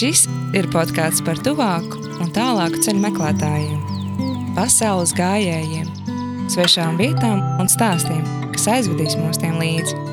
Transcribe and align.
Šis 0.00 0.22
ir 0.56 0.64
podkāsts 0.72 1.20
par 1.26 1.36
tuvāku 1.44 1.98
un 2.24 2.30
tālāku 2.32 2.80
ceļu 2.80 3.02
meklētājiem, 3.02 3.82
pasaules 4.56 5.12
gājējiem, 5.18 5.90
svešām 6.48 6.96
vietām 6.96 7.42
un 7.60 7.68
stāstiem, 7.68 8.22
kas 8.54 8.70
aizvedīs 8.78 9.18
mūs 9.20 9.42
tiem 9.42 9.60
līdzi. 9.60 10.09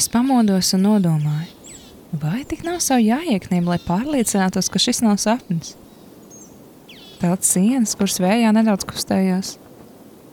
Es 0.00 0.06
pamodos 0.08 0.70
un 0.72 0.86
nodomāju, 0.86 1.74
vai 2.22 2.38
tik 2.48 2.62
nav 2.64 2.78
savu 2.80 3.02
jāiekniem, 3.04 3.66
lai 3.68 3.76
pārliecinātos, 3.84 4.70
ka 4.72 4.80
šis 4.80 5.02
nav 5.04 5.18
sapnis. 5.20 5.74
Tāds 7.20 7.50
sienas, 7.52 7.92
kuras 8.00 8.16
vējā 8.24 8.54
nedaudz 8.56 8.86
kustējās, 8.88 9.50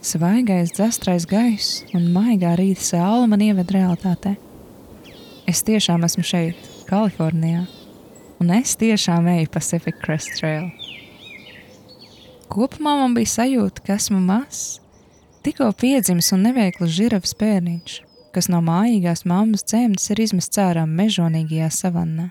svaigais, 0.00 0.72
dzestrais 0.72 1.28
gaiss 1.28 1.82
un 1.92 2.08
maigā 2.14 2.54
rīta 2.56 2.86
saule 2.86 3.28
man 3.28 3.44
ieved 3.44 3.76
realitātē. 3.76 4.38
Es 5.44 5.60
tiešām 5.68 6.08
esmu 6.08 6.24
šeit, 6.24 6.64
Kalifornijā, 6.88 7.66
un 8.40 8.56
es 8.56 8.72
tiešām 8.80 9.28
eju 9.36 9.52
Pacific 9.52 10.00
Crest 10.00 10.32
Trail. 10.40 10.72
Kopumā 12.48 12.96
man 13.04 13.20
bija 13.20 13.36
sajūta, 13.36 13.84
ka 13.84 14.00
esmu 14.00 14.24
mazs, 14.32 14.78
tikko 15.44 15.74
piedzimis 15.76 16.32
un 16.32 16.48
neveikls 16.48 16.96
žirafs 17.02 17.36
bērniņš 17.36 18.04
kas 18.34 18.48
no 18.52 18.60
mājīgās 18.64 19.24
mammas 19.28 19.64
dzemdas 19.68 20.10
ir 20.12 20.22
izmests 20.24 20.60
ārā 20.60 20.84
mežonīgajā 20.88 21.70
savannā, 21.74 22.28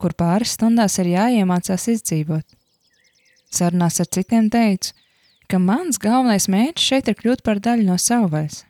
kur 0.00 0.14
pāris 0.18 0.56
stundās 0.56 0.98
ir 1.02 1.12
jāiemācās 1.12 1.88
izdzīvot. 1.94 2.46
Sarunās 3.50 4.00
ar 4.00 4.08
citiem 4.14 4.48
teicu, 4.52 4.94
ka 5.50 5.58
mans 5.58 5.98
galvenais 5.98 6.46
mērķis 6.52 6.88
šeit 6.92 7.10
ir 7.10 7.18
kļūt 7.18 7.44
par 7.46 7.60
daļu 7.62 7.88
no 7.88 7.98
savvaļas, 7.98 8.62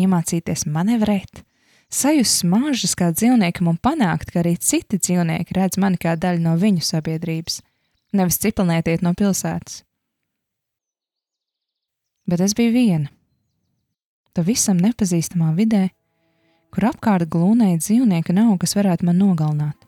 iemācīties 0.00 0.66
manevrēt, 0.70 1.42
sajust 1.90 2.44
smaržas 2.44 2.94
kā 2.98 3.10
dzīvniekam 3.12 3.72
un 3.74 3.78
panākt, 3.82 4.30
ka 4.30 4.44
arī 4.44 4.54
citi 4.56 5.00
dzīvnieki 5.02 5.58
redz 5.58 5.80
mani 5.82 5.98
kā 6.00 6.14
daļu 6.16 6.44
no 6.46 6.56
viņu 6.60 6.86
sabiedrības, 6.86 7.60
nevis 8.14 8.38
cipelnētiet 8.42 9.02
no 9.02 9.14
pilsētas. 9.18 9.82
Bet 12.30 12.44
es 12.44 12.54
biju 12.54 12.70
viena 12.76 13.10
pavisam 14.36 14.78
nepazīstamā 14.80 15.52
vidē, 15.56 15.88
kur 16.74 16.90
apkārt 16.90 17.30
glūnēja 17.30 17.80
dzīvnieki 17.82 18.34
nav, 18.36 18.54
kas 18.62 18.76
varētu 18.78 19.08
man 19.08 19.18
nogalināt. 19.20 19.78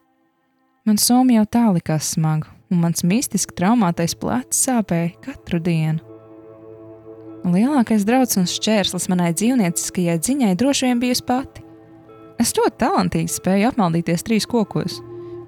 Man 0.87 0.99
soma 0.99 1.37
jau 1.37 1.45
tā 1.47 1.69
likās 1.71 2.11
smaga, 2.17 2.51
un 2.73 2.81
mans 2.83 3.05
mistiski 3.07 3.55
traumātais 3.59 4.17
plecs 4.19 4.65
sāpēja 4.67 5.13
katru 5.23 5.61
dienu. 5.63 6.03
Lielākais 7.43 8.05
drauds 8.07 8.39
un 8.39 8.47
šķērslis 8.51 9.09
manai 9.11 9.33
dzīvnieciskajai 9.35 10.19
ziņai 10.23 10.53
droši 10.59 10.89
vien 10.89 11.01
bijusi 11.03 11.25
pati. 11.27 11.65
Es 12.43 12.55
ļoti 12.57 12.79
talantīgi 12.83 13.31
spēju 13.31 13.71
apmaldīties 13.71 14.27
trīs 14.27 14.47
kokos. 14.51 15.01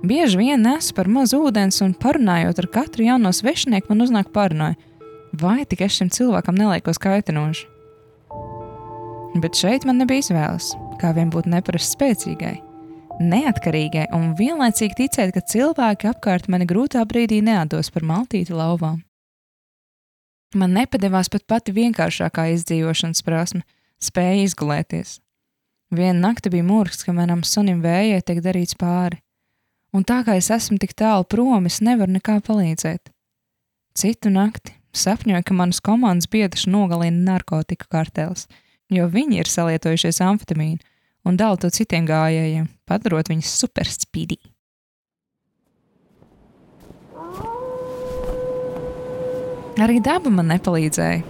Bieži 0.04 0.38
vien 0.38 0.62
nesu 0.62 0.94
par 0.94 1.08
maz 1.10 1.32
ūdens, 1.34 1.80
un 1.82 1.94
parunājot 1.98 2.60
ar 2.60 2.70
katru 2.74 3.06
jauno 3.06 3.30
svešinieku, 3.32 3.88
man 3.90 4.04
uznāk 4.04 4.34
paranoja, 4.34 4.76
vai 5.32 5.62
tik 5.66 5.86
es 5.86 5.96
šim 5.96 6.10
cilvēkam 6.14 6.58
neliekos 6.58 7.00
kaitinoši. 7.02 7.73
Bet 9.34 9.56
šeit 9.58 9.82
man 9.82 9.98
nebija 9.98 10.22
izvēles, 10.22 10.68
kā 11.00 11.08
vien 11.16 11.26
būt 11.34 11.48
neparasti 11.50 11.96
spēcīgai, 11.96 12.52
neatkarīgai 13.18 14.04
un 14.14 14.28
vienlaicīgi 14.38 14.94
ticēt, 15.00 15.32
ka 15.34 15.42
cilvēki 15.50 16.06
apkārt 16.12 16.46
mani 16.52 16.68
grūtā 16.70 17.02
brīdī 17.10 17.40
neatdos 17.42 17.90
par 17.90 18.06
maltīti 18.06 18.54
lauvām. 18.54 19.00
Man 20.54 20.76
nepadevās 20.78 21.32
pat 21.34 21.48
pati 21.50 21.74
vienkāršākā 21.74 22.46
izdzīvošanas 22.54 23.26
prasme- 23.26 23.64
spēja 24.08 24.44
izgulēties. 24.44 25.18
Vienu 25.90 26.20
nakti 26.20 26.50
bija 26.54 26.62
mūrs, 26.62 27.02
ka 27.04 27.12
manam 27.12 27.42
sunim 27.42 27.82
vējai 27.82 28.22
tiek 28.22 28.38
darīts 28.38 28.78
pāri, 28.78 29.18
un 29.92 30.04
tā 30.04 30.22
kā 30.24 30.36
es 30.36 30.48
esmu 30.48 30.78
tik 30.78 30.94
tālu 30.94 31.26
prom, 31.26 31.66
es 31.66 31.80
nevaru 31.80 32.20
nekā 32.20 32.40
palīdzēt. 32.40 33.10
Citu 33.98 34.30
nakti 34.30 34.74
sapņoju, 34.92 35.44
ka 35.44 35.54
manas 35.54 35.80
komandas 35.80 36.30
biedrs 36.30 36.66
nogalina 36.66 37.34
narkotiku 37.34 37.88
kartels– 37.90 38.46
jo 38.92 39.06
viņi 39.10 39.40
ir 39.42 39.50
salietojušies 39.50 40.20
amfetamīnu 40.24 40.82
un 41.24 41.38
dala 41.40 41.56
to 41.60 41.70
citiem 41.72 42.04
gājējiem, 42.08 42.68
padarot 42.88 43.30
viņus 43.32 43.54
superspīdī. 43.62 44.38
Arī 49.80 49.98
daba 50.04 50.30
man 50.30 50.52
nepalīdzēja. 50.52 51.24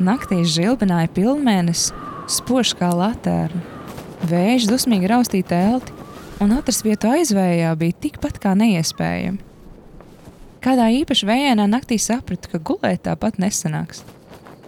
Naktī 0.00 0.44
žilbināja 0.46 1.10
pilnmēnesis, 1.16 1.90
spožs 2.30 2.72
kā 2.78 2.92
latērna. 2.94 3.64
Vējš 4.30 4.68
dusmīgi 4.70 5.08
raustīja 5.10 5.48
telti, 5.50 5.96
un 6.40 6.54
atrast 6.54 6.84
vietu 6.86 7.10
aizvējā 7.10 7.72
bija 7.80 7.98
tikpat 8.04 8.38
kā 8.40 8.54
neiespējami. 8.56 9.42
Kādā 10.60 10.90
īpaši 10.92 11.26
vējainā 11.26 11.66
naktī 11.72 11.96
sapratu, 12.00 12.52
ka 12.52 12.60
gulēt 12.60 13.06
tāpat 13.08 13.40
nesanāks. 13.40 14.04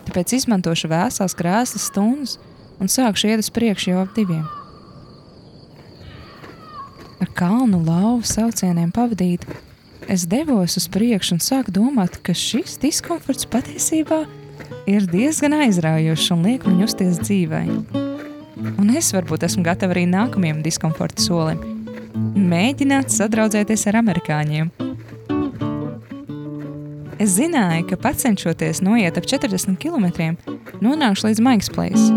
Tāpēc 0.09 0.35
izmantošu 0.39 0.91
vēsās 0.91 1.37
krēslas 1.39 1.89
stundas 1.91 2.39
un 2.83 2.91
sākšu 2.91 3.31
iet 3.31 3.43
uz 3.43 3.51
priekšu 3.55 3.93
jau 3.93 4.03
ap 4.03 4.15
diviem. 4.17 4.45
Ar 7.23 7.31
kalnu 7.39 7.79
lauvu 7.87 8.27
saucieniem 8.27 8.91
pavadītu, 8.95 9.47
es 10.11 10.27
devos 10.27 10.75
uz 10.81 10.89
priekšu 10.91 11.37
un 11.37 11.43
sāku 11.45 11.75
domāt, 11.75 12.19
ka 12.27 12.35
šis 12.35 12.81
diskomforts 12.83 13.47
patiesībā 13.47 14.25
ir 14.91 15.07
diezgan 15.07 15.55
aizraujošs 15.61 16.33
un 16.35 16.47
liek 16.49 16.67
man 16.67 16.83
justies 16.83 17.21
dzīvē. 17.23 17.63
Un 18.79 18.91
es 18.99 19.13
varbūt 19.15 19.47
esmu 19.47 19.63
gatava 19.67 19.95
arī 19.95 20.09
nākamajam 20.11 20.65
diskomforta 20.67 21.23
solim- 21.23 21.63
mēģināt 22.53 23.15
sadraudzēties 23.15 23.87
ar 23.87 24.03
amerikāņiem 24.03 24.92
Es 27.23 27.37
zināju, 27.37 27.85
ka 27.87 27.97
pacenšoties 28.03 28.81
noiet 28.83 29.15
ap 29.15 29.27
40 29.31 29.77
km, 29.79 30.33
nonākšu 30.83 31.29
līdz 31.29 31.43
Maiksplēs, 31.47 32.09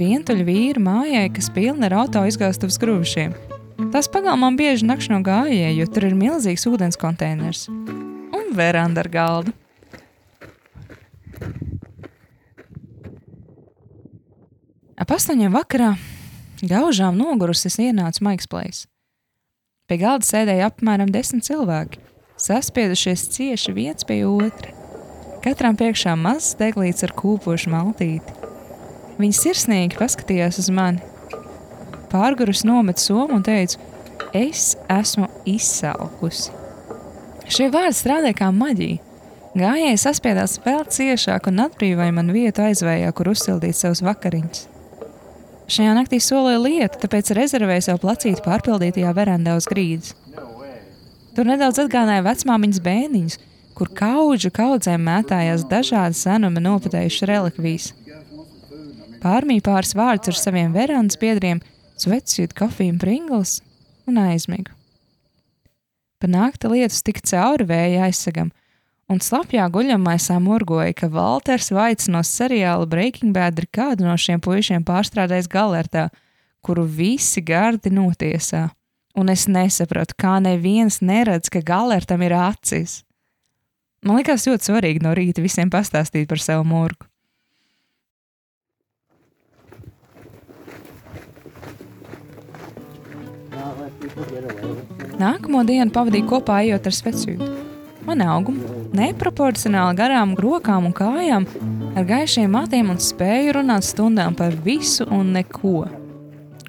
vientuļu 0.00 0.46
vīru 0.48 0.80
mājai, 0.80 1.26
kas 1.36 1.50
pilna 1.52 1.90
ar 1.90 1.96
auto 1.98 2.22
izgāstuves 2.24 2.78
grūšiem. 2.80 3.34
Tās 3.92 4.08
pagalmām 4.08 4.56
bieži 4.56 4.88
nakšņo 4.88 5.18
gājēji, 5.26 5.74
jo 5.76 5.88
tur 5.92 6.06
ir 6.08 6.16
milzīgs 6.16 6.64
ūdens 6.70 6.96
konteiners 6.96 7.66
un 7.68 8.48
veranda 8.56 9.04
ar 9.04 9.12
galdu. 9.12 9.52
Ap 14.96 15.12
astoņiem 15.18 15.52
vakarā 15.52 15.92
gaužām 16.64 17.20
nogurusi 17.20 17.68
es 17.68 17.76
ienācu 17.90 18.24
Maiksplēs. 18.24 18.86
Pie 19.84 20.00
galda 20.00 20.24
sēdēja 20.24 20.72
apmēram 20.72 21.12
desmit 21.12 21.44
cilvēki 21.44 22.05
saspiedušies 22.36 23.28
cieši 23.34 23.72
viens 23.72 24.04
pie 24.04 24.22
otra. 24.28 24.72
Katram 25.44 25.76
priekšā 25.78 26.16
mazs 26.18 26.56
deglīts 26.58 27.04
ar 27.06 27.14
kūpošu 27.16 27.70
maltīti. 27.72 28.34
Viņa 29.16 29.38
sirsnīgi 29.40 29.98
paskatījās 29.98 30.60
uz 30.60 30.70
mani. 30.74 31.00
Pārgurus 32.12 32.64
nomet 32.66 33.00
somu 33.00 33.38
un 33.38 33.44
teica, 33.46 33.80
es 34.36 34.74
esmu 34.92 35.28
izsalkusi. 35.48 36.52
Šie 37.46 37.70
vārdi 37.72 37.96
strādāja 37.96 38.36
kā 38.40 38.50
maģija. 38.52 39.02
Gājēji 39.56 40.00
saspiedās 40.02 40.58
vēl 40.64 40.82
ciešāk 40.92 41.46
un 41.48 41.62
atbrīvoja 41.64 42.12
man 42.12 42.28
vietu 42.34 42.66
aizvējā, 42.66 43.12
kur 43.16 43.30
uzsildīt 43.32 43.78
savus 43.78 44.02
vakariņus. 44.04 44.66
Šajā 45.72 45.94
naktī 45.96 46.20
solīja 46.22 46.60
lietu, 46.60 47.00
tāpēc 47.02 47.32
rezervēju 47.38 47.86
sev 47.86 48.02
placīti 48.02 48.44
pārpildītajā 48.44 49.14
verandā 49.16 49.56
uz 49.58 49.66
grīdas. 49.70 50.12
Tur 51.36 51.44
nedaudz 51.44 51.76
atgādināja 51.82 52.22
vecmāmiņas 52.24 52.78
bērniņus, 52.80 53.34
kur 53.76 53.90
kaudžu 53.92 54.48
kaudzēm 54.56 55.02
mētājās 55.04 55.66
dažādi 55.68 56.16
senumi 56.16 56.62
noputējuši 56.64 57.26
relikvijas. 57.28 57.90
Pārmīja 59.20 59.66
pāris 59.66 59.92
vārdus 59.98 60.32
ar 60.32 60.38
saviem 60.40 60.72
verandas 60.72 61.18
biedriem, 61.20 61.60
svecjūt 62.00 62.54
kafiju 62.56 62.94
un 62.94 63.02
pringles 63.02 63.58
un 64.08 64.22
aizmigu. 64.22 64.72
Pa 66.16 66.30
nakti 66.32 66.70
lietus 66.72 67.02
tika 67.04 67.20
cauri 67.28 67.68
vēja 67.68 68.06
aizsagam, 68.08 68.48
un 69.12 69.20
slapjā 69.20 69.68
guļamaisā 69.74 70.38
murgoja, 70.40 70.96
ka 70.96 71.10
Walters 71.12 71.68
Vaits 71.68 72.08
no 72.08 72.24
seriāla 72.24 72.88
Breaking 72.88 73.36
Bad 73.36 73.60
ir 73.60 73.68
kādu 73.68 74.08
no 74.08 74.16
šiem 74.16 74.40
puišiem 74.40 74.88
pārstrādājis 74.88 75.52
galertā, 75.52 76.08
kuru 76.64 76.88
visi 76.88 77.44
gardi 77.44 77.92
notiesā 77.92 78.70
Un 79.16 79.32
es 79.32 79.46
nesaprotu, 79.48 80.12
kā 80.20 80.36
neviens 80.44 81.00
neredz, 81.00 81.48
ka 81.48 81.62
galertam 81.64 82.20
ir 82.26 82.34
acis. 82.36 83.00
Man 84.04 84.20
liekas 84.20 84.44
ļoti 84.46 84.68
svarīgi 84.68 85.00
no 85.02 85.14
rīta 85.16 85.42
visiem 85.42 85.72
pastāstīt 85.72 86.28
par 86.28 86.42
savu 86.42 86.66
murgu. 86.68 87.08
Nākamo 95.16 95.62
dienu 95.66 95.90
pavadīju 95.94 96.28
kopā 96.28 96.60
ejot 96.66 96.86
ar 96.86 96.94
svecību. 96.94 97.48
Man 98.06 98.22
auguma, 98.22 98.76
neproporcionāli 98.94 99.98
garām 99.98 100.36
rokām 100.38 100.86
un 100.86 100.94
kājām, 100.94 101.48
ar 101.98 102.06
gaišiem 102.06 102.52
matiem 102.52 102.92
un 102.92 103.00
spēju 103.02 103.56
runāt 103.58 103.88
stundām 103.88 104.36
par 104.38 104.54
visu 104.66 105.08
un 105.10 105.32
neko. 105.34 105.80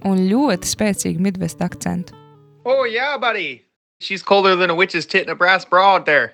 Un 0.08 0.24
ļoti 0.32 0.72
spēcīgu 0.72 1.28
midvest 1.28 1.62
akcentu. 1.62 2.17
Oh, 2.70 2.84
yeah, 2.84 3.18
buddy. 3.18 3.64
She's 4.02 4.22
colder 4.22 4.58
than 4.58 4.70
a 4.70 4.76
witch's 4.76 5.06
tit 5.06 5.24
in 5.24 5.30
a 5.30 5.36
brass 5.36 5.64
bra 5.64 5.96
out 5.96 6.06
there. 6.06 6.34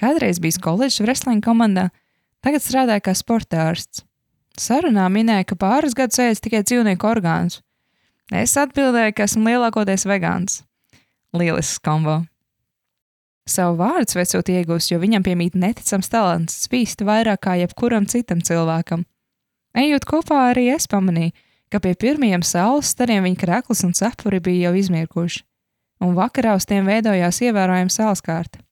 Kādreiz 0.00 0.38
bijis 0.40 0.56
koledžas 0.56 1.04
wrestling 1.04 1.42
komandā, 1.44 1.90
tagad 2.40 2.64
strādāja 2.64 3.02
kā 3.04 3.12
sporta 3.12 3.66
ārsts. 3.68 4.00
Sarunā 4.56 5.04
minēja, 5.12 5.44
ka 5.50 5.58
pāris 5.60 5.92
gadus 5.92 6.22
ēdis 6.24 6.40
tikai 6.40 6.62
dzīvnieku 6.64 7.04
orgānus. 7.04 7.60
Es 8.32 8.56
atbildēju, 8.56 9.12
ka 9.12 9.26
esmu 9.28 9.44
lielākoties 9.50 10.06
vegāns. 10.08 10.62
Lielisks 11.36 11.82
kombo. 11.84 12.22
Savu 13.44 13.76
vārdu 13.82 14.14
svecot 14.14 14.48
iegūst, 14.54 14.94
jo 14.94 15.02
viņam 15.04 15.26
piemīt 15.28 15.52
neticams 15.52 16.08
talants 16.08 16.56
spīst 16.64 17.04
vairāk 17.04 17.44
kā 17.44 17.58
jebkuram 17.60 18.08
citam 18.08 18.40
cilvēkam. 18.40 19.04
Ejot 19.76 20.08
kopā, 20.08 20.46
arī 20.54 20.70
es 20.72 20.88
pamanīju, 20.88 21.36
ka 21.72 21.80
pie 21.82 21.94
pirmajiem 21.98 22.44
saules 22.46 22.92
stariem 22.94 23.26
viņa 23.26 23.40
krekls 23.40 23.84
un 23.86 23.94
cepuri 23.96 24.40
bija 24.40 24.68
jau 24.68 24.78
izmirkuši, 24.80 25.44
un 26.04 26.16
vakarā 26.16 26.56
uz 26.58 26.66
tiem 26.68 26.88
veidojās 26.88 27.40
ievērojama 27.44 27.92
sauleskārta. 27.92 28.62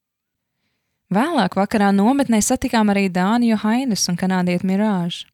Vēlāk 1.13 1.55
vakarā 1.55 1.93
nometnē 1.95 2.41
satikām 2.43 2.91
arī 2.91 3.07
Dāniju 3.15 3.55
Johainas 3.55 4.09
un 4.11 4.17
kanādieti 4.19 4.67
Mirāžu. 4.67 5.29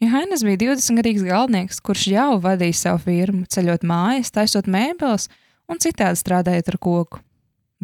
Johainas 0.00 0.42
bija 0.44 0.62
20-gadīgs 0.62 1.24
galvenieks, 1.24 1.80
kurš 1.84 2.06
jau 2.12 2.30
vadīja 2.42 2.76
savu 2.76 3.02
firmu, 3.04 3.44
ceļot 3.48 3.84
mājas, 3.86 4.32
taisot 4.32 4.66
mēbeles 4.68 5.28
un 5.70 5.80
citādi 5.80 6.20
strādājot 6.20 6.72
ar 6.72 6.78
koku. 6.80 7.20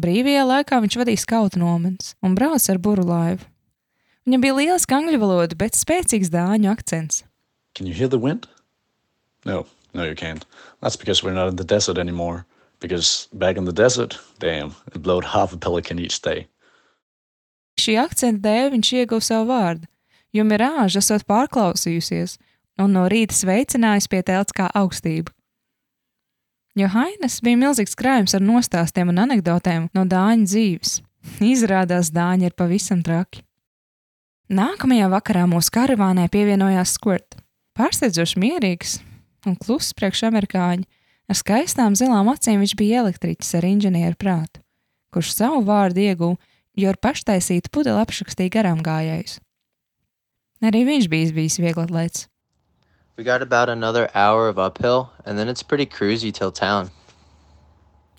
Brīvajā 0.01 0.43
laikā 0.49 0.81
viņš 0.81 0.97
vadīja 0.97 1.21
skautu 1.21 1.61
nometnes 1.61 2.15
un 2.25 2.33
brauca 2.37 2.73
ar 2.73 2.81
buru 2.81 3.05
laivu. 3.05 3.45
Viņam 4.25 4.43
bija 4.43 4.57
lieliska 4.57 4.97
angļu 4.97 5.21
valoda, 5.21 5.57
bet 5.57 5.77
spēcīgs 5.77 6.29
dāņu 6.33 6.69
akcents. 6.73 7.23
Can 7.77 7.87
you 7.87 7.93
hear 7.93 8.09
the 8.09 8.21
wind? 8.21 8.49
No, 9.45 9.65
no, 9.93 10.03
you 10.03 10.15
can't. 10.15 10.45
That's 10.81 10.95
because 10.95 11.23
we're 11.23 11.33
not 11.33 11.49
in 11.49 11.55
the 11.55 11.63
desert 11.63 11.97
anymore. 11.97 12.45
Because 12.79 13.27
back 13.33 13.57
in 13.57 13.65
the 13.65 13.73
desert, 13.73 14.19
damn, 14.39 14.75
it 14.93 15.01
blowed 15.01 15.25
half 15.25 15.53
a 15.53 15.57
pelican 15.57 15.99
each 15.99 16.21
day. 16.21 16.47
Šī 17.79 17.95
akcenta 18.01 18.43
dēļ 18.45 18.71
viņš 18.75 18.89
ieguva 18.99 19.23
savu 19.25 19.47
vārdu, 19.49 19.87
jo 20.35 20.43
mirāža 20.45 20.99
esot 21.01 21.25
pārklausījusies 21.29 22.37
un 22.81 22.93
no 22.97 23.05
rīta 23.09 23.37
sveicinājis 23.37 24.09
pie 24.11 24.21
telts 24.25 24.55
kā 24.57 24.67
augstību. 24.77 25.31
Jo 26.77 26.87
Hainas 26.93 27.39
bija 27.43 27.59
milzīgs 27.59 27.97
krājums 27.99 28.35
ar 28.37 28.43
nostāstiem 28.45 29.11
un 29.11 29.21
anekdotēm 29.25 29.89
no 29.97 30.05
dāņu 30.07 30.49
dzīves. 30.49 30.97
Izrādās, 31.53 32.11
dāņi 32.13 32.49
ir 32.49 32.57
pavisam 32.57 33.01
traki. 33.05 33.45
Nākamajā 34.51 35.07
vakarā 35.11 35.45
mūsu 35.47 35.71
karavānē 35.77 36.27
pievienojās 36.31 36.97
Squirt. 36.97 37.37
Pārsteidzoši 37.77 38.39
mierīgs 38.41 38.97
un 39.49 39.57
kluss 39.59 39.95
priekš 39.97 40.27
amerikāņu, 40.29 40.85
ar 41.29 41.37
skaistām 41.37 41.97
zilām 41.97 42.29
acīm 42.31 42.61
viņš 42.61 42.75
bija 42.79 43.03
elektriķis 43.05 43.55
ar 43.59 43.67
inženieru 43.67 44.19
prātu, 44.19 44.61
kurš 45.13 45.35
savu 45.37 45.63
vārdu 45.67 46.03
ieguva 46.03 46.39
jo 46.77 46.91
ar 46.91 46.99
paštaisītu 47.01 47.71
pudeli 47.73 47.99
apšakstīja 48.01 48.53
garām 48.55 48.81
gājējus. 48.85 49.39
Arī 50.61 50.83
viņš 50.87 51.07
bija 51.11 51.33
bijis 51.35 51.57
vieglatlēts. 51.61 52.27
We 53.17 53.23
got 53.25 53.41
about 53.41 53.69
another 53.69 54.09
hour 54.15 54.47
of 54.47 54.57
uphill, 54.57 55.11
and 55.25 55.37
then 55.37 55.49
it's 55.49 55.63
pretty 55.63 55.85
cruisy 55.85 56.31
till 56.31 56.51
town. 56.51 56.89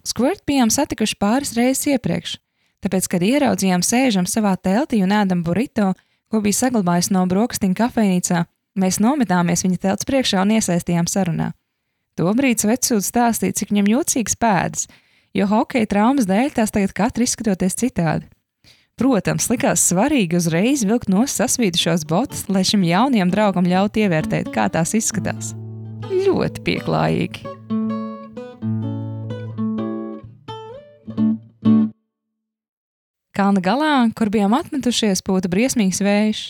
Skvert 0.05 0.43
bijām 0.47 0.71
satikuši 0.71 1.17
pāris 1.19 1.55
reizes 1.57 1.87
iepriekš, 1.95 2.37
tāpēc, 2.83 3.07
kad 3.09 3.23
ieraudzījām 3.23 3.83
sēžam 3.87 4.27
savā 4.27 4.57
teltī 4.59 5.01
un 5.03 5.15
ēdam 5.15 5.45
burrito, 5.47 5.93
ko 6.31 6.43
bija 6.43 6.59
saglabājis 6.65 7.13
no 7.15 7.23
brokastiņa 7.31 7.79
kafejnīcā, 7.79 8.43
mēs 8.79 9.01
nometāmies 9.03 9.65
viņa 9.67 9.81
telts 9.87 10.09
priekšā 10.09 10.43
un 10.45 10.55
iesaistījām 10.59 11.09
sarunā. 11.11 11.53
Tobrīd 12.19 12.61
Svetsūds 12.61 13.09
stāstīja, 13.09 13.57
cik 13.57 13.73
viņam 13.73 13.89
jocīgs 13.95 14.37
pēdas, 14.37 14.87
jo 15.33 15.49
hokeja 15.49 15.89
traumas 15.89 16.29
dēļ 16.29 16.53
tās 16.59 16.75
tagad 16.75 16.93
katra 16.97 17.25
izskatoties 17.25 17.79
citādi. 17.81 18.29
Protams, 19.01 19.49
likās 19.49 19.87
svarīgi 19.89 20.37
uzreiz 20.37 20.85
vilkt 20.85 21.09
no 21.09 21.25
sasvīdušās 21.25 22.05
botas, 22.09 22.45
lai 22.53 22.61
šim 22.69 22.85
jaunajam 22.85 23.33
draugam 23.33 23.67
ļautu 23.67 24.05
ievērtēt, 24.05 24.53
kā 24.53 24.69
tās 24.73 24.93
izskatās. 24.99 25.55
Ļoti 26.13 26.63
pieklājīgi. 26.67 27.49
Kalna 33.33 33.63
galā, 33.65 33.95
kur 34.13 34.29
bijām 34.29 34.53
atmetušies, 34.53 35.25
pūta 35.25 35.49
briesmīgs 35.49 36.03
vējš, 36.05 36.43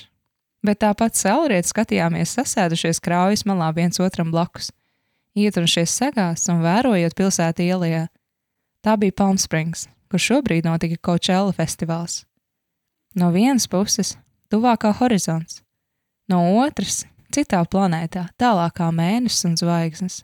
bet 0.67 0.81
tāpat 0.83 1.19
saulriet 1.19 1.67
skatījāmies 1.69 2.37
sasēdušies 2.39 3.03
kraujas 3.03 3.45
malā 3.49 3.73
viens 3.77 4.01
otram 4.03 4.31
blakus, 4.33 4.71
ietrušies 5.35 5.91
segās 5.91 6.49
un 6.53 6.63
vērojot 6.65 7.17
pilsētu 7.19 7.67
ielā. 7.67 8.07
Tā 8.83 8.97
bija 8.99 9.15
Palm 9.19 9.39
Springs, 9.39 9.87
kur 10.11 10.23
šobrīd 10.23 10.67
notika 10.67 10.99
Coachella 10.99 11.55
festivāls. 11.55 12.23
No 13.15 13.31
vienas 13.31 13.69
puses- 13.69 14.17
tuvākā 14.51 14.95
horizons, 14.99 15.63
no 16.29 16.43
otras- 16.65 17.05
citā 17.35 17.63
planētā, 17.67 18.29
tālākā 18.39 18.91
mēnesis 18.91 19.45
un 19.45 19.57
zvaigznes. 19.57 20.23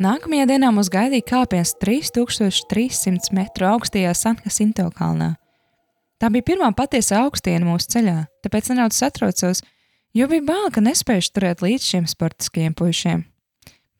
Nākamajā 0.00 0.46
dienā 0.48 0.70
mums 0.72 0.88
gaidīja 0.88 1.26
kāpiens 1.28 1.74
3300 1.76 3.34
metru 3.36 3.66
augstajā 3.66 4.14
Sankasinto 4.16 4.86
kalnā. 4.96 5.34
Tā 6.20 6.28
bija 6.28 6.50
pirmā 6.52 6.68
patiesa 6.76 7.22
augstiena 7.24 7.64
mūsu 7.64 7.94
ceļā, 7.96 8.18
tāpēc 8.44 8.68
nedaudz 8.72 9.00
satraucos, 9.00 9.64
jo 10.12 10.28
bija 10.28 10.44
bail, 10.44 10.68
ka 10.74 10.84
nespēju 10.84 11.32
turēt 11.32 11.64
līdz 11.64 11.88
šiem 11.94 12.06
sportiskajiem 12.10 12.76
puišiem. 12.76 13.24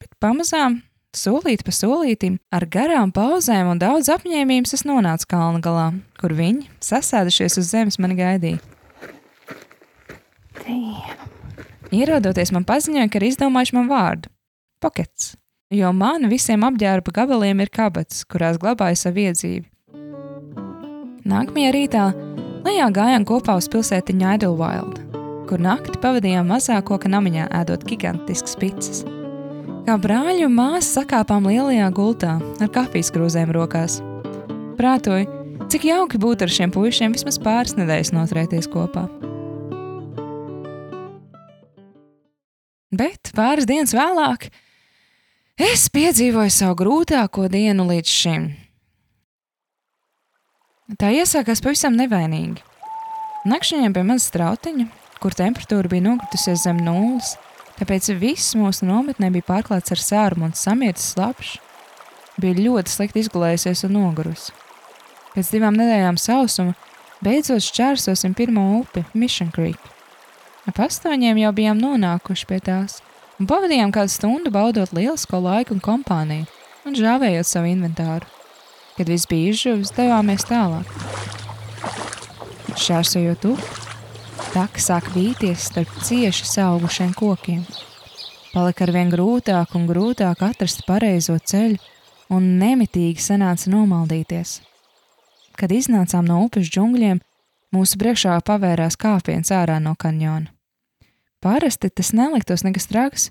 Bet 0.00 0.12
pamazām 0.20 0.82
Solīt 1.10 1.64
pa 1.66 1.72
solītim, 1.74 2.36
ar 2.54 2.68
garām 2.70 3.10
pauzēm 3.10 3.72
un 3.72 3.80
daudz 3.82 4.06
apņēmības 4.14 4.76
es 4.76 4.84
nonācu 4.86 5.26
kalna 5.32 5.58
galā, 5.58 5.86
kur 6.20 6.36
viņi, 6.38 6.68
sasēdušies 6.86 7.58
uz 7.58 7.70
zemes, 7.72 7.98
mani 7.98 8.14
gaidīja. 8.14 8.60
Ierodoties, 11.90 12.52
man 12.54 12.62
paziņoja, 12.68 13.08
ka 13.10 13.18
ir 13.18 13.26
izdomājuši 13.26 13.74
man 13.74 13.90
vārdu- 13.90 14.30
pokets, 14.82 15.34
jo 15.74 15.90
man 15.90 16.30
visiem 16.30 16.62
apģērba 16.62 17.10
gabaliem 17.10 17.60
ir 17.60 17.74
kabatas, 17.74 18.22
kurās 18.22 18.62
glabāju 18.62 19.02
savu 19.02 19.26
iedzīvi. 19.26 19.66
Nākamajā 21.30 21.70
rītā 21.74 22.04
lejā 22.64 22.88
gājām 22.90 23.24
kopā 23.28 23.54
uz 23.60 23.68
pilsētiņu 23.70 24.32
Idlewild, 24.34 24.96
kur 25.46 25.62
nakti 25.62 26.00
pavadījām 26.02 26.48
mazā 26.50 26.80
koka 26.86 27.10
namiņā 27.12 27.44
ēdot 27.60 27.84
gigantiskas 27.86 28.56
pizzas. 28.58 29.04
Kā 29.86 29.94
brāļi 30.00 30.48
un 30.48 30.56
māsas 30.56 30.90
sakāpām 30.98 31.46
lielajā 31.46 31.90
gultā 31.94 32.32
ar 32.40 32.72
kafijas 32.74 33.12
krūzēm 33.14 33.52
rokās. 33.54 34.00
Prātoju, 34.80 35.28
cik 35.70 35.86
jauki 35.86 36.18
būtu 36.20 36.46
ar 36.46 36.54
šiem 36.56 36.72
puišiem 36.74 37.14
vismaz 37.14 37.38
pāris 37.42 37.76
nedēļas 37.78 38.10
noturēties 38.16 38.66
kopā. 38.72 39.06
Bet 42.90 43.30
pāris 43.36 43.70
dienas 43.70 43.94
vēlāk 43.94 44.48
es 45.62 45.86
piedzīvoju 45.94 46.50
savu 46.50 46.80
grūtāko 46.82 47.46
dienu 47.52 47.86
līdz 47.92 48.16
šim. 48.18 48.50
Tā 50.98 51.12
iesākās 51.14 51.62
pavisam 51.62 51.94
nevainīgi. 51.94 52.64
Nakšņiem 53.46 53.94
pie 53.94 54.02
maza 54.04 54.26
strautiņa, 54.26 54.88
kur 55.22 55.36
temperatūra 55.36 55.92
bija 55.92 56.08
nokritusies 56.08 56.64
zem 56.64 56.80
nulles, 56.82 57.36
Tāpēc 57.80 58.10
viss 58.20 58.52
mūsu 58.60 58.84
nometnē 58.84 59.30
bija 59.32 59.46
pārklāts 59.46 59.94
ar 59.94 60.00
sērumu 60.04 60.50
un 60.50 60.56
samietis 60.58 61.14
slapjš. 61.14 61.54
Bija 62.40 62.66
ļoti 62.66 62.92
slikti 62.92 63.22
izgulējusies 63.24 63.86
un 63.88 63.94
nogurusi. 63.96 64.52
Pēc 65.32 65.48
divām 65.54 65.78
nedēļām 65.80 66.18
sausuma 66.20 66.74
beidzot 67.24 67.64
šķērsosim 67.64 68.34
pirmo 68.36 68.66
upi, 68.82 69.06
Mission 69.16 69.48
Creek. 69.54 69.80
Ap 70.68 70.82
astoņiem 70.84 71.40
jau 71.40 71.54
bijām 71.56 71.80
nonākuši 71.80 72.48
pie 72.50 72.60
tās 72.68 72.98
un 73.40 73.48
pavadījām 73.48 73.94
kādu 73.96 74.12
stundu 74.12 74.52
baudot 74.52 74.92
lielisko 74.92 75.40
laiku 75.40 75.78
un 75.78 75.80
kompāniju 75.80 76.44
un 76.84 77.00
žāvējot 77.00 77.48
savu 77.48 77.72
inventāru. 77.72 78.28
Kad 78.96 79.12
viss 79.12 79.28
bija 79.30 79.52
izžuvis, 79.54 79.94
devāmies 79.96 80.46
tālāk. 80.48 80.88
Šķērsojot 82.74 83.46
upi, 83.52 83.80
Taka 84.50 84.82
sāk 84.82 85.12
vīties 85.14 85.68
starp 85.68 85.90
cieši 86.02 86.48
augušiem 86.64 87.12
kokiem. 87.14 87.60
Palika 88.50 88.82
ar 88.82 88.90
vien 88.96 89.10
grūtāk 89.12 89.76
un 89.78 89.84
grūtāk 89.86 90.42
atrast 90.42 90.82
pareizo 90.88 91.36
ceļu, 91.38 91.78
un 92.34 92.48
nemitīgi 92.58 93.22
sanāca 93.22 93.70
nomaldīties. 93.70 94.56
Kad 95.54 95.70
iznācām 95.70 96.26
no 96.26 96.40
upes 96.48 96.66
džungļiem, 96.66 97.20
mūsu 97.70 98.00
priekšā 98.02 98.40
pavērās 98.42 98.98
kāpiens 98.98 99.54
ārā 99.54 99.78
no 99.78 99.94
kanjona. 99.94 100.50
Parasti 101.38 101.92
tas 101.94 102.10
neliktos 102.10 102.66
nekas 102.66 102.90
traks, 102.90 103.30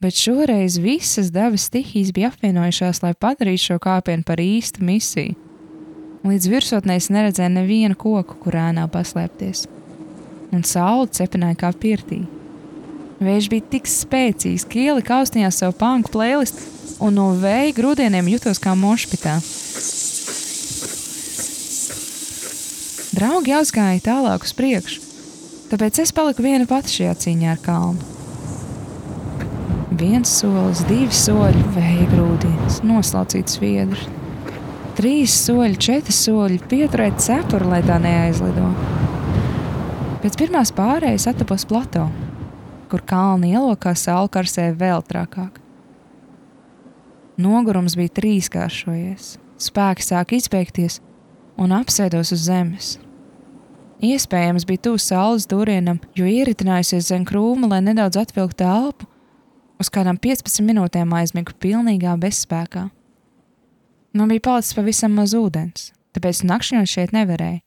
bet 0.00 0.14
šoreiz 0.14 0.78
visas 0.78 1.30
dabas 1.32 1.66
stihijas 1.68 2.12
bija 2.12 2.30
apvienojušās, 2.32 3.02
lai 3.02 3.14
padarītu 3.14 3.62
šo 3.62 3.78
kāpienu 3.82 4.26
par 4.26 4.40
īstu 4.42 4.84
misiju. 4.84 5.34
Līdz 6.26 6.48
virsotnē 6.50 6.96
es 6.98 7.06
neredzēju 7.12 7.52
nevienu 7.54 7.96
koku, 7.98 8.38
kur 8.42 8.56
ēnā 8.58 8.88
paslēpties, 8.90 9.66
un 10.52 10.64
saule 10.66 11.06
cepināja 11.06 11.60
kā 11.60 11.70
pirtī. 11.78 12.24
Vējš 13.22 13.46
bija 13.52 13.64
tik 13.72 13.86
spēcīgs, 13.88 14.66
ka 14.68 14.80
ielika 14.82 15.20
austiņās 15.20 15.62
savu 15.62 15.76
pāngu 15.78 16.10
plēlistu, 16.12 16.66
un 17.00 17.14
no 17.16 17.30
vēja 17.40 17.76
grūdieniem 17.78 18.28
jutos 18.34 18.60
kā 18.60 18.74
mošpitā. 18.76 19.38
Draugi 23.16 23.54
aizgāja 23.56 24.02
tālāk 24.10 24.44
uz 24.44 24.52
priekšu, 24.58 25.00
tāpēc 25.70 26.02
es 26.04 26.12
paliku 26.12 26.44
viena 26.44 26.68
pati 26.68 26.98
šajā 26.98 27.16
cīņā 27.22 27.54
ar 27.54 27.64
kalnu. 27.64 28.15
Viens 29.94 30.32
solis, 30.40 30.82
divi 30.88 31.14
soļi, 31.14 31.62
vēja 31.76 32.10
grūdienis, 32.10 32.82
noslaucīts 32.86 33.60
viedrs. 33.62 34.08
Trīs 34.98 35.34
soļi, 35.46 35.76
četri 35.78 36.14
soļi, 36.16 36.60
pieturēt 36.70 37.20
cepuri, 37.22 37.70
lai 37.70 37.82
tā 37.86 38.00
neaizlido. 38.02 38.70
Pēc 40.24 40.38
pirmās 40.40 40.72
pārējas 40.74 41.28
atapos 41.30 41.68
plato 41.68 42.08
kur 42.90 43.02
kalni 43.06 43.52
ielokā 43.54 43.94
saule 43.98 44.30
karsē 44.32 44.70
vēl 44.78 45.02
trakāk. 45.06 45.58
Nogurums 47.40 47.96
bija 47.98 48.14
trīskāršojies, 48.16 49.34
spēki 49.60 50.06
sāk 50.06 50.32
izbeigties 50.38 51.00
un 51.60 51.74
apsēdos 51.76 52.32
uz 52.32 52.46
zemes. 52.46 52.94
Iespējams, 54.04 54.66
bija 54.68 54.86
tuvu 54.88 55.00
saules 55.00 55.46
dūrienam, 55.48 55.98
jo 56.16 56.28
ieritinājusies 56.28 57.08
zem 57.10 57.24
krūma, 57.28 57.68
lai 57.72 57.80
nedaudz 57.84 58.18
atvilktu 58.20 58.64
elpu, 58.68 59.08
uz 59.80 59.90
kādām 59.92 60.18
15 60.20 60.64
minūtēm 60.66 61.12
aizmigu 61.16 61.54
pilnīgā 61.60 62.16
bezspēkā. 62.20 62.88
Man 64.16 64.32
bija 64.32 64.44
palicis 64.48 64.76
pavisam 64.76 65.16
maz 65.16 65.34
ūdens, 65.36 65.90
tāpēc 66.16 66.44
nakšņot 66.48 66.88
šeit 66.88 67.12
nevarēja, 67.16 67.60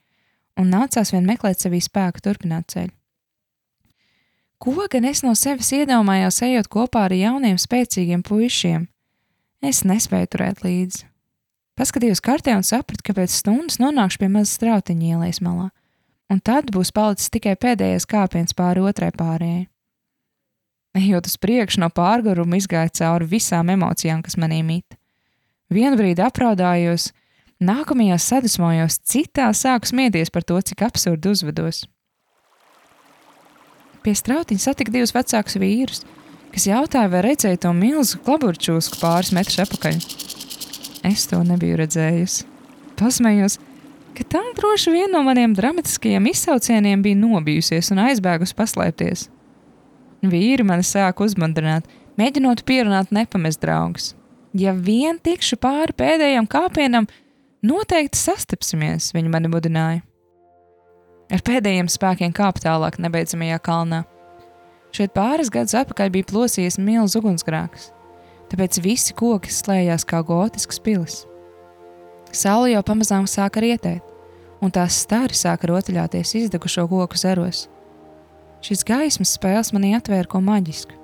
un 0.59 0.71
nācās 0.73 1.13
vien 1.13 1.27
meklēt 1.27 1.61
sevī 1.61 1.81
spēku 1.83 2.23
turpināt 2.25 2.71
ceļu. 2.73 2.93
Ko 4.59 4.87
gan 4.91 5.05
es 5.07 5.21
no 5.23 5.31
sevis 5.39 5.69
iedomājos, 5.71 6.41
ejot 6.43 6.67
kopā 6.67 7.05
ar 7.07 7.13
jauniem, 7.15 7.55
spēcīgiem 7.55 8.25
puišiem? 8.27 8.89
Es 9.63 9.85
nespēju 9.87 10.27
turēt 10.33 10.65
līdzi. 10.65 11.05
Paskatījos 11.79 12.19
kartē 12.19 12.57
un 12.57 12.65
sapratu, 12.67 13.05
ka 13.07 13.15
pēc 13.15 13.31
stundas 13.31 13.79
nonākšu 13.79 14.19
pie 14.19 14.27
mazas 14.33 14.57
strautiņa 14.57 15.13
ielas 15.13 15.39
malā, 15.39 15.69
un 16.27 16.41
tad 16.43 16.73
būs 16.75 16.91
palicis 16.91 17.31
tikai 17.31 17.55
pēdējais 17.55 18.07
kāpiens 18.09 18.55
pāri 18.57 18.83
otrai 18.83 19.13
pārējai. 19.15 19.69
Ejot 20.99 21.29
uz 21.29 21.37
priekšu 21.39 21.83
no 21.83 21.89
pārgājuma, 21.93 22.59
izgāju 22.59 22.91
cauri 22.99 23.29
visām 23.37 23.71
emocijām, 23.71 24.23
kas 24.25 24.35
manī 24.41 24.59
mīt. 24.65 24.97
Vienu 25.71 25.99
brīdi 25.99 26.23
apraudājos, 26.25 27.11
nākamajā 27.61 28.17
sadusmojos, 28.23 28.99
citā 29.05 29.47
sāku 29.55 29.91
smieties 29.91 30.33
par 30.33 30.43
to, 30.43 30.57
cik 30.65 30.83
absurdi 30.87 31.31
uzvedos. 31.31 31.83
Pie 34.03 34.15
strautiņa 34.15 34.63
satika 34.63 34.93
divus 34.95 35.13
vecākus 35.15 35.59
vīrus, 35.61 36.03
kas 36.53 36.67
jautāja, 36.69 37.11
vai 37.11 37.23
redzēja 37.27 37.61
to 37.65 37.73
milzu 37.75 38.19
klaburčūsku 38.25 38.99
pāris 39.01 39.33
metrus 39.35 39.59
atpakaļ. 39.65 39.99
Es 41.07 41.27
to 41.31 41.39
nebiju 41.45 41.77
redzējusi. 41.79 42.47
Pasmējos, 42.99 43.59
ka 44.17 44.25
tā 44.35 44.41
droši 44.57 44.95
vien 44.95 45.13
no 45.13 45.21
maniem 45.23 45.53
dramatiskajiem 45.55 46.31
izsaucieniem 46.31 47.03
bija 47.05 47.19
nobijusies 47.19 47.93
un 47.93 48.01
aizbēgusi 48.09 48.57
paslēpties. 48.57 49.29
Vīri 50.19 50.65
mani 50.67 50.83
sāka 50.83 51.23
uzmundrināt, 51.23 51.87
mēģinot 52.19 52.65
pierunāt 52.67 53.13
nepamest 53.15 53.61
draugus. 53.63 54.13
Ja 54.57 54.73
vien 54.73 55.19
tikšu 55.23 55.59
pāri 55.61 55.95
pēdējam 55.95 56.47
kāpienam, 56.49 57.07
noteikti 57.63 58.19
sastapsimies, 58.19 59.13
viņi 59.15 59.31
mani 59.31 59.51
mudināja. 59.51 60.01
Ar 61.29 61.43
pēdējiem 61.45 61.87
spēkiem 61.91 62.33
kāpt 62.33 62.65
tālāk 62.65 62.97
nebeidzamajā 62.99 63.59
kalnā. 63.63 64.03
Šeit 64.91 65.13
pāris 65.13 65.51
gadus 65.53 65.77
atpakaļ 65.77 66.11
bija 66.15 66.27
plosījies 66.31 66.79
milzīgs 66.81 67.19
ugunsgrēks, 67.19 67.89
tāpēc 68.49 68.81
visi 68.81 69.13
koki 69.13 69.53
slēdzās 69.53 70.07
kā 70.09 70.23
gotisks 70.25 70.81
pilis. 70.81 71.21
Saule 72.33 72.73
jau 72.73 72.81
pamazām 72.85 73.29
sāka 73.29 73.61
rietēt, 73.61 74.01
un 74.59 74.73
tās 74.73 74.97
stari 75.05 75.37
sāka 75.37 75.69
rotaļāties 75.69 76.33
izdegušo 76.41 76.89
koku 76.89 77.21
zeros. 77.21 77.67
Šis 78.65 78.83
gaismas 78.83 79.35
spēles 79.37 79.71
manī 79.71 79.93
atvēra 79.95 80.27
ko 80.27 80.41
maģisku. 80.43 80.95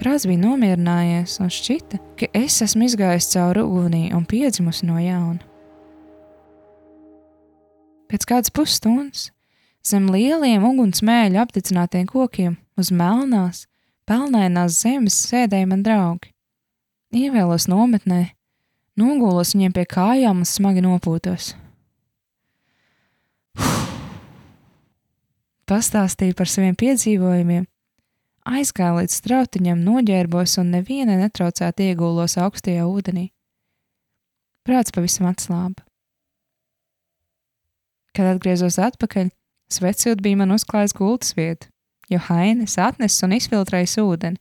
Prāts 0.00 0.26
bija 0.26 0.40
nomierinājies, 0.42 1.38
un 1.40 1.50
šķita, 1.52 2.00
ka 2.18 2.28
es 2.36 2.58
esmu 2.64 2.88
izgājis 2.88 3.30
cauri 3.32 3.62
ugunī 3.62 4.02
un 4.16 4.24
piedzimusi 4.28 4.88
no 4.88 4.98
jauna. 5.00 5.40
Pēc 8.10 8.26
kādas 8.28 8.52
pusstundas 8.52 9.30
zem 9.86 10.10
lieliem 10.12 10.64
ugunsmēļu 10.68 11.40
apdedzinātiem 11.40 12.04
kokiem 12.10 12.58
uz 12.76 12.90
melnās, 12.92 13.64
pelnainās 14.08 14.82
zemes 14.82 15.16
sēdēja 15.30 15.70
man 15.70 15.86
draugi. 15.86 16.34
Ievēlos 17.16 17.68
nometnē, 17.70 18.34
nogulos 19.00 19.54
viņiem 19.56 19.76
pie 19.76 19.86
kājām 19.88 20.44
un 20.44 20.48
smagi 20.48 20.84
nopūtos. 20.84 21.54
Pastāstīju 25.70 26.34
par 26.34 26.50
saviem 26.50 26.74
piedzīvojumiem, 26.78 27.68
aizgāju 28.50 28.98
līdz 28.98 29.18
strautiņam, 29.20 29.84
noģērbos 29.86 30.56
un 30.58 30.72
neviena 30.74 31.14
netraucēti 31.20 31.92
iegulos 31.92 32.34
augstajā 32.40 32.82
ūdenī. 32.88 33.28
Prāts 34.66 34.94
pavisam 34.94 35.28
atslāba. 35.30 35.84
Kad 38.12 38.34
atgriezos 38.34 38.76
atpakaļ, 38.82 39.30
svecīt 39.72 40.20
bija 40.22 40.40
man 40.42 40.52
uzklājis 40.54 40.94
gultas 40.98 41.32
vietu, 41.38 41.70
jo 42.10 42.18
Hainis 42.26 42.76
atnesis 42.82 43.22
un 43.24 43.34
izfiltrējis 43.38 43.96
ūdeni, 44.02 44.40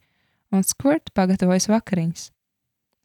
un 0.51 0.65
skurt 0.67 1.13
pagatavojis 1.15 1.69
vakariņas. 1.71 2.29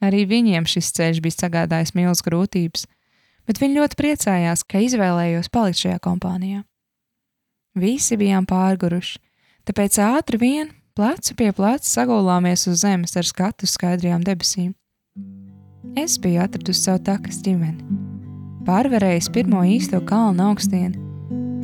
Arī 0.05 0.25
viņiem 0.29 0.67
šis 0.69 0.91
ceļš 0.97 1.21
bija 1.25 1.37
sagādājis 1.37 1.95
milzīgas 1.97 2.25
grūtības, 2.27 2.87
bet 3.49 3.61
viņi 3.63 3.79
ļoti 3.79 4.01
priecājās, 4.01 4.65
ka 4.67 4.83
izvēlējos 4.85 5.53
palikt 5.53 5.85
šajā 5.85 6.01
kompānijā. 6.05 6.65
Visi 7.77 8.17
bijām 8.17 8.49
pārguruši, 8.49 9.21
tāpēc 9.69 10.01
ātri 10.01 10.41
vien 10.41 10.73
plecu 10.97 11.37
pie 11.37 11.53
pleca 11.53 11.85
sagulāmies 11.85 12.65
uz 12.71 12.81
zemes 12.87 13.17
ar 13.21 13.29
skatu 13.29 13.69
skaidrajām 13.69 14.25
debesīm. 14.25 14.73
Es 15.97 16.17
biju 16.21 16.43
atradusi 16.45 16.89
savu 16.89 17.05
takas 17.05 17.43
ģimeni 17.45 18.07
pārvarējis 18.67 19.31
pirmo 19.35 19.63
īsto 19.67 20.01
kalnu 20.09 20.49
augstienu, 20.51 20.99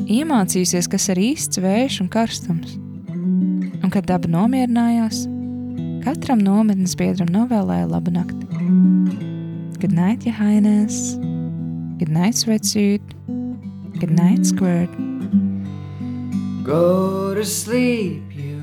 iemācījusies, 0.07 0.89
kas 0.91 1.09
ir 1.13 1.21
īsts 1.23 1.61
vējš 1.63 2.01
un 2.05 2.11
karstums. 2.13 2.77
Un, 3.83 3.91
kad 3.91 4.07
daba 4.07 4.31
nomierinājās, 4.31 5.25
katram 6.07 6.43
nometnes 6.47 6.95
biedram 6.99 7.33
novēlēja 7.35 7.91
labu 7.91 8.15
nakti. 8.15 8.47
Good 9.83 9.97
night, 9.99 10.27
ja 10.29 10.35
hainēs, 10.39 11.17
good 11.99 12.13
night, 12.13 12.39
sweatsuit, 12.39 13.17
good 13.99 14.15
night, 14.15 14.47
squirt. 14.47 15.12
Go 16.65 17.35
to 17.35 17.45
sleep, 17.45 18.23
you 18.31 18.63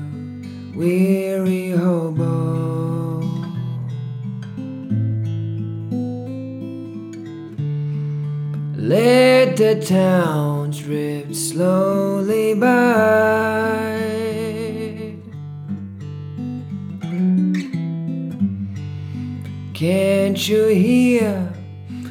weary 0.74 1.72
hobo. 1.72 3.20
Let 8.74 9.58
the 9.58 9.84
town 9.86 10.70
drift 10.70 11.36
slowly 11.36 12.54
by. 12.54 13.60
Can't 19.74 20.48
you 20.48 20.66
hear 20.68 21.52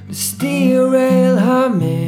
the 0.07 0.13
steel 0.13 0.91
rail 0.91 1.39
humming? 1.39 1.98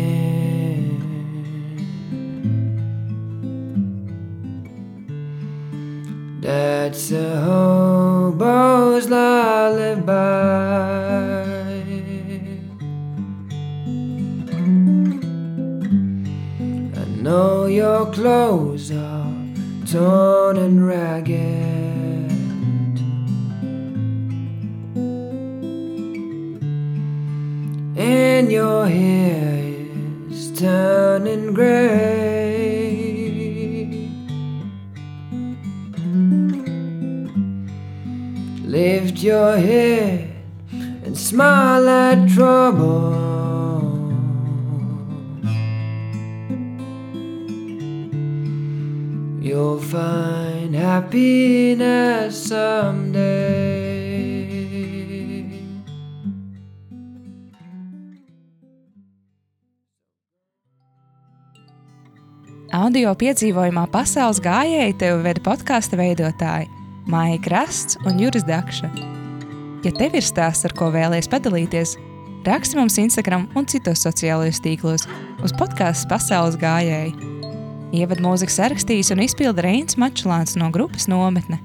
It's 7.11 7.19
a 7.19 7.41
hobo's 7.41 9.09
lullaby. 9.09 10.13
I 16.95 17.05
know 17.21 17.65
your 17.65 18.09
clothes 18.13 18.93
are 18.93 19.33
torn 19.85 20.55
and 20.55 20.87
ragged. 20.87 22.31
And 27.97 28.49
your 28.49 28.87
hair 28.87 29.75
is 30.29 30.57
turning 30.57 31.53
gray. 31.53 32.20
Lift 38.71 39.17
your 39.21 39.57
head 39.57 40.31
and 41.03 41.17
smile 41.17 41.89
at 41.89 42.29
trouble. 42.29 43.11
You'll 49.41 49.77
find 49.77 50.73
happiness 50.73 52.47
someday. 52.47 53.51
Audio 62.71 63.11
piedzīvojumā 63.19 63.89
pasaules 63.91 64.39
gājēji 64.39 64.95
tev 65.03 65.25
veda 65.27 65.43
podkāstu 65.43 65.99
veidotāji 65.99 66.80
Māja 67.09 67.39
Krasts 67.41 67.97
un 68.05 68.19
Juris 68.21 68.45
Dakša. 68.45 68.89
Ja 69.81 69.91
tev 69.97 70.13
ir 70.17 70.25
stāsts, 70.25 70.67
ar 70.67 70.75
ko 70.77 70.91
vēlaties 70.93 71.29
padalīties, 71.31 71.95
raksti 72.45 72.77
mums 72.77 72.99
Instagram 73.01 73.47
un 73.57 73.65
citos 73.65 74.03
sociālajos 74.05 74.61
tīklos 74.61 75.07
uz 75.41 75.55
podkāstu 75.57 76.09
pasaules 76.11 76.59
gājēji. 76.61 77.15
Ievadu 77.91 78.23
mūzikas 78.23 78.59
sarakstījis 78.59 79.11
un 79.15 79.23
izpilda 79.25 79.65
Reins 79.65 79.97
Mačulāns 79.99 80.53
no 80.59 80.69
grupas 80.71 81.09
nometne. 81.11 81.59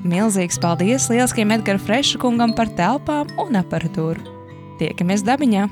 Milzīgs 0.00 0.58
paldies 0.62 1.10
lieliskiem 1.12 1.52
Edgara 1.58 1.78
Freša 1.78 2.22
kungam 2.22 2.56
par 2.56 2.72
telpām 2.78 3.28
un 3.38 3.60
aparatūru. 3.60 4.24
Tiekamies 4.80 5.26
dabiņā! 5.28 5.68